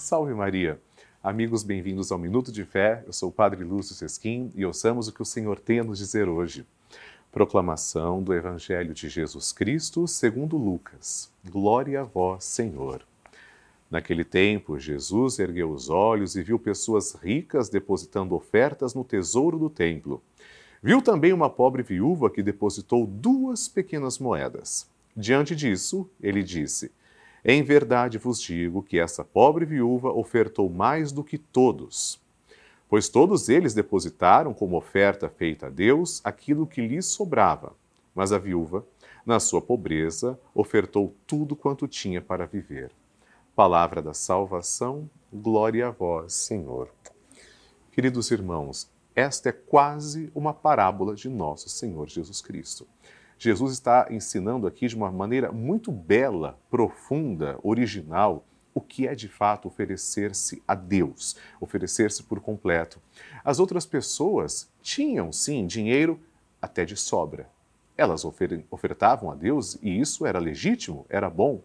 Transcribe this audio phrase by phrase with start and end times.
[0.00, 0.80] Salve Maria!
[1.22, 3.04] Amigos, bem-vindos ao Minuto de Fé.
[3.06, 5.98] Eu sou o Padre Lúcio Sesquim e ouçamos o que o Senhor tem a nos
[5.98, 6.64] dizer hoje.
[7.30, 11.30] Proclamação do Evangelho de Jesus Cristo segundo Lucas.
[11.46, 13.02] Glória a vós, Senhor.
[13.90, 19.68] Naquele tempo, Jesus ergueu os olhos e viu pessoas ricas depositando ofertas no tesouro do
[19.68, 20.22] templo.
[20.82, 24.88] Viu também uma pobre viúva que depositou duas pequenas moedas.
[25.14, 26.90] Diante disso, ele disse:
[27.44, 32.20] Em verdade vos digo que essa pobre viúva ofertou mais do que todos.
[32.88, 37.74] Pois todos eles depositaram como oferta feita a Deus aquilo que lhes sobrava.
[38.14, 38.84] Mas a viúva,
[39.24, 42.90] na sua pobreza, ofertou tudo quanto tinha para viver.
[43.54, 46.88] Palavra da salvação, glória a vós, Senhor.
[47.92, 52.86] Queridos irmãos, esta é quase uma parábola de nosso Senhor Jesus Cristo.
[53.42, 59.28] Jesus está ensinando aqui de uma maneira muito bela, profunda, original, o que é de
[59.28, 63.00] fato oferecer-se a Deus, oferecer-se por completo.
[63.42, 66.20] As outras pessoas tinham, sim, dinheiro
[66.60, 67.48] até de sobra.
[67.96, 68.26] Elas
[68.70, 71.62] ofertavam a Deus e isso era legítimo, era bom,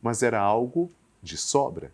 [0.00, 0.90] mas era algo
[1.22, 1.92] de sobra.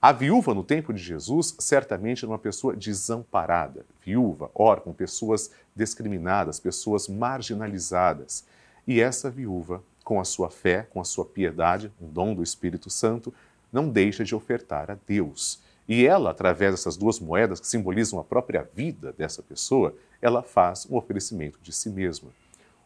[0.00, 6.60] A viúva no tempo de Jesus certamente era uma pessoa desamparada, viúva, órfã, pessoas discriminadas,
[6.60, 8.46] pessoas marginalizadas.
[8.86, 12.88] E essa viúva, com a sua fé, com a sua piedade, um dom do Espírito
[12.88, 13.34] Santo,
[13.72, 15.60] não deixa de ofertar a Deus.
[15.88, 20.86] E ela, através dessas duas moedas que simbolizam a própria vida dessa pessoa, ela faz
[20.90, 22.30] um oferecimento de si mesma.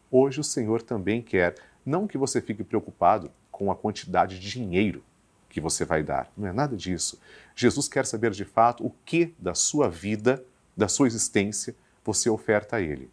[0.09, 5.03] Hoje o Senhor também quer não que você fique preocupado com a quantidade de dinheiro
[5.49, 6.31] que você vai dar.
[6.37, 7.19] Não é nada disso.
[7.55, 10.43] Jesus quer saber de fato o que da sua vida,
[10.75, 13.09] da sua existência, você oferta a Ele.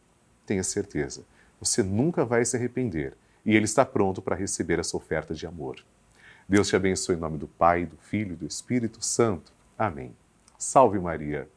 [0.47, 1.25] Tenha certeza,
[1.61, 3.15] você nunca vai se arrepender
[3.45, 5.85] e Ele está pronto para receber essa oferta de amor.
[6.49, 9.53] Deus te abençoe em nome do Pai, do Filho e do Espírito Santo.
[9.79, 10.15] Amém.
[10.59, 11.49] Salve Maria.